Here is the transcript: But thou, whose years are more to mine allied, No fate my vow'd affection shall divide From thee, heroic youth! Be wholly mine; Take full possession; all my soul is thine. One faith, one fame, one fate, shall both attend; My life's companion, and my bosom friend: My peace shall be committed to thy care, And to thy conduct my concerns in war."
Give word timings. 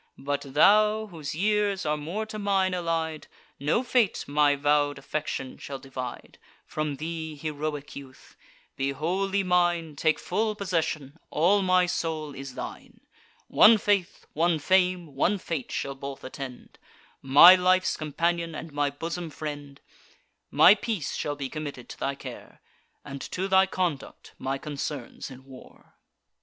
But 0.17 0.41
thou, 0.41 1.05
whose 1.11 1.35
years 1.35 1.85
are 1.85 1.95
more 1.95 2.25
to 2.25 2.39
mine 2.39 2.73
allied, 2.73 3.27
No 3.59 3.83
fate 3.83 4.25
my 4.27 4.55
vow'd 4.55 4.97
affection 4.97 5.59
shall 5.59 5.77
divide 5.77 6.39
From 6.65 6.95
thee, 6.95 7.35
heroic 7.35 7.95
youth! 7.95 8.35
Be 8.75 8.93
wholly 8.93 9.43
mine; 9.43 9.95
Take 9.95 10.17
full 10.17 10.55
possession; 10.55 11.19
all 11.29 11.61
my 11.61 11.85
soul 11.85 12.33
is 12.33 12.55
thine. 12.55 13.01
One 13.47 13.77
faith, 13.77 14.25
one 14.33 14.57
fame, 14.57 15.13
one 15.13 15.37
fate, 15.37 15.71
shall 15.71 15.93
both 15.93 16.23
attend; 16.23 16.79
My 17.21 17.53
life's 17.53 17.95
companion, 17.95 18.55
and 18.55 18.73
my 18.73 18.89
bosom 18.89 19.29
friend: 19.29 19.79
My 20.49 20.73
peace 20.73 21.13
shall 21.15 21.35
be 21.35 21.47
committed 21.47 21.87
to 21.89 21.99
thy 21.99 22.15
care, 22.15 22.59
And 23.05 23.21
to 23.29 23.47
thy 23.47 23.67
conduct 23.67 24.33
my 24.39 24.57
concerns 24.57 25.29
in 25.29 25.45
war." 25.45 25.93